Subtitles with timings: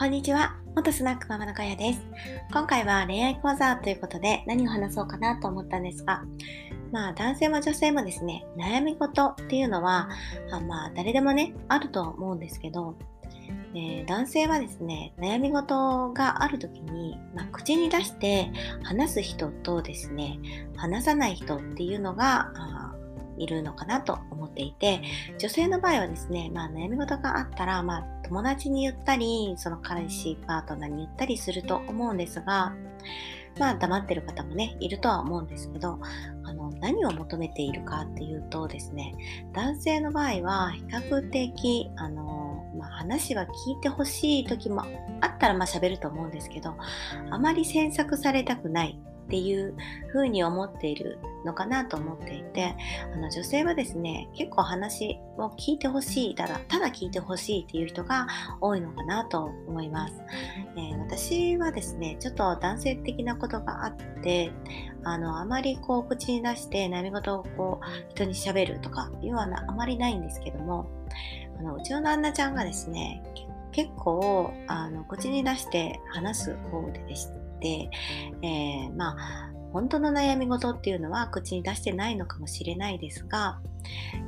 [0.00, 0.56] こんにちは。
[0.74, 2.00] 元スナックママのかやです。
[2.54, 6.24] 今回は恋愛講座ということで何を話そうかなと思ったんですが、
[6.90, 10.08] まあ男性も女性もですね、悩み事っていうのは、
[10.50, 12.96] あまあ誰でもね、あると思うんですけど、
[13.74, 18.50] え、男性はですね、悩み事がある時に、まあ、口に出して
[18.82, 20.38] 話す人とですね、
[20.76, 22.52] 話さない人っていうのが、
[23.42, 25.02] いるのかなと思っていて、
[25.38, 32.74] 女性の場合はですね、まあ、悩み事があったら、まあ、友達に言ったり、その彼氏、パートナーに言ったりすると思うんですが、
[33.58, 35.98] まあ、黙ってる方もね、いるとは思うんですけど、
[36.44, 39.14] あの、何を求めているかっていうとですね、
[39.52, 44.84] 男性の場合は、比較的、あの、まあ、話は聞いてほしい時も
[45.20, 46.76] あったら、まあ、喋ると思うんですけど、
[47.30, 48.98] あまり詮索されたくない
[49.30, 49.76] っていう
[50.08, 52.74] ふうに思っているのかなと思っていて
[53.14, 58.26] あの女性はですね結構話を聞いてほしいただただ聞いてほしいっていう人が
[58.60, 60.14] 多いのかなと思います、
[60.76, 64.50] えー、私はですねちょっと男性的なことがあって
[65.04, 70.90] あのあまりこう口に出して悩み事をこう人にしゃべるとかいうのはあまりないんですけども
[71.56, 73.22] あのうちの旦那ちゃんがですね
[73.70, 77.28] 結構あの口に出して話す方ででし
[77.60, 77.90] て、
[78.42, 83.60] えー、まあ本当の悩み事っていうのは口に出してないのかもしれないですが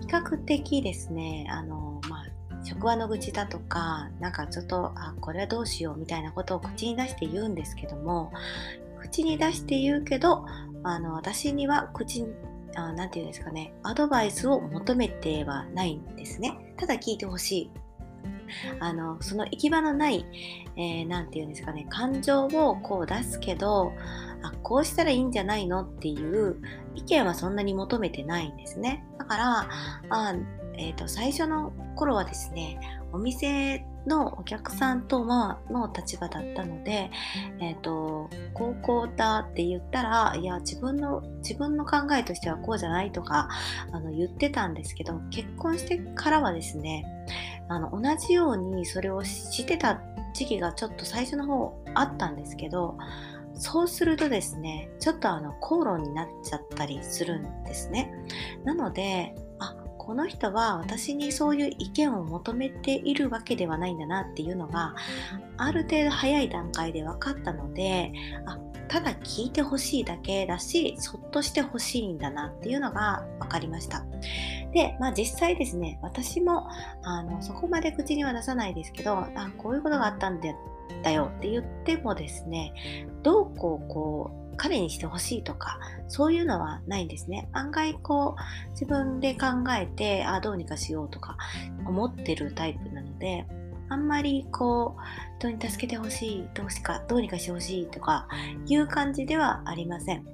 [0.00, 8.32] 比較的ですねあの、まあ、職場の愚痴だとかなんかちょっとあこれはどうしようみたいなことを口に出して言うんですけども
[9.00, 10.46] 口に出して言うけど
[10.84, 12.32] あの私には口に
[12.74, 16.74] 何て言うんですかねアドバイスを求めてはないんですね。
[16.76, 17.70] ただ聞いてほしい。
[18.80, 20.24] あのその行き場のない
[20.76, 23.92] 何、えー、て言うんですかね感情をこう出すけど
[24.42, 26.60] あこうしたらいいんじゃないのっていう
[26.94, 29.04] 意見はそんなに求めてないんですね。
[29.18, 29.68] だから
[30.10, 30.34] あ、
[30.76, 32.78] えーと、最初の頃はですね
[33.12, 35.58] お店のお客さんとの
[35.94, 37.10] 立場だったので、
[37.60, 43.48] えーと、高校だって言ったらいや自分の自分の考えとしてはこうじゃないとか
[43.92, 47.04] あの言ってたんですけど結婚してからはですね
[47.72, 50.00] あの同じようにそれをしてた
[50.34, 52.96] 時期がちょっと最初の方あったんですけど
[53.54, 58.12] そうするとですねちょっとあの口論になっちゃったりするんですね。
[58.64, 64.94] なのであこの人は私にそういう意見を求めているわけではないんだなっていうのが
[65.56, 68.12] ある程度早い段階で分かったので
[68.46, 74.04] あただ聞いてほしいだけだしそっとしてほしいんだなっていうのが分かりました。
[74.72, 76.68] で、まあ、実際ですね私も
[77.02, 79.28] あのそこまで口には出さないですけどあ
[79.58, 80.48] こういうことがあったんだ
[81.12, 82.72] よって言ってもですね
[83.22, 85.78] どうこうこう彼にしてほしいとか
[86.08, 89.46] そういうのはないんですね案外こう自分で考
[89.78, 91.36] えてあどうにかしようとか
[91.86, 93.46] 思ってるタイプなので
[93.88, 98.28] あんまりこう人に助けてほしいどうしかどうにかしてほしいとか
[98.66, 100.24] いう感じではありません。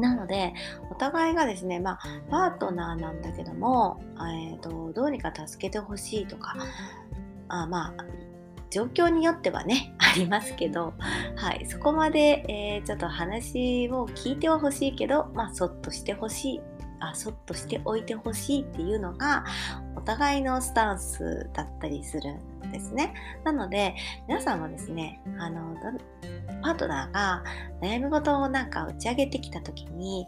[0.00, 0.54] なので
[0.90, 2.00] お互いがですね、まあ、
[2.30, 6.56] パートナーなんだけども、えーと、どうにか助けてほしいとか
[7.48, 8.04] あまあ
[8.70, 10.94] 状況によってはね ありますけど、
[11.36, 16.60] はい、そこまで、えー、ちょっと話を聞いてはほしいけど、まあ、そっとしてほしい
[17.00, 19.44] あそっとしておいてほしいっていうのが
[20.00, 22.34] お互いのスタンスだったりする
[22.66, 23.12] んですね。
[23.44, 23.94] なので
[24.26, 25.76] 皆さんもですねあの
[26.62, 27.44] パートナーが
[27.82, 30.26] 悩み事をなんか打ち上げてきた時に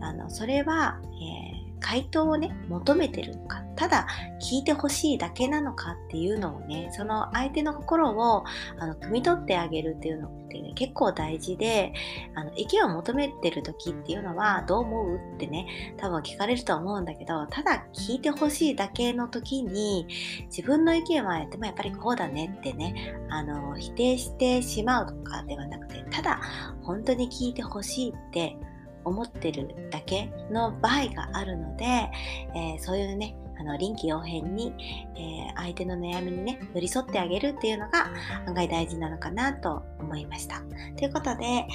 [0.00, 4.06] あのそれは、えー回答をね求めてるのかただ
[4.40, 8.44] 聞いてほしいだけなのかっていうのをねその相手の心を
[8.78, 11.92] あの汲み取ってあげるっていうのってね結構大事で
[12.34, 20.06] あの意見を求めてる時っていうのはどう思うってね多分聞かれると思うんだけどただ聞いてほしいだけの時に
[20.46, 26.40] 自分の意見はやってもやっぱりこうだねってねあの否定してしまうとかではなくてただ
[26.82, 28.56] 本当に聞いてほしいって
[29.04, 34.72] 思ってるだけの場合があるので、えー、そういうねあの臨機応変に、
[35.16, 38.06] えー、相手の悩みにね寄り添ってあげるっていうのが
[38.46, 40.62] 案外大事なのかなと思いました。
[40.96, 41.66] ということで、え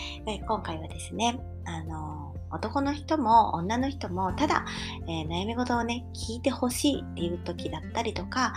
[0.41, 4.65] ー、今回はですねあの男の人も女の人もただ、
[5.07, 8.53] えー、悩み事をね聞いてほしいっていう時だったりとか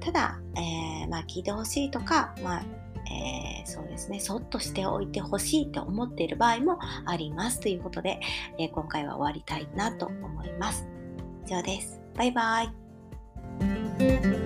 [0.00, 2.62] ただ、えまあ、聞いてほしいとか、まあ
[3.10, 8.20] えー、そうですね、そっとしておいてほしいと思っている場合もありますということで、
[8.58, 10.86] えー、今回は終わりたいなと思います。
[11.46, 12.00] 以上です。
[12.16, 14.41] バイバイ。